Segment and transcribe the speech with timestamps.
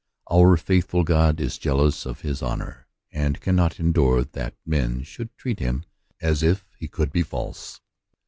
[0.31, 5.59] Our faithful God is jealous of his honor, and cannot endure that men should treat
[5.59, 5.85] him
[6.19, 7.79] as if he could be false.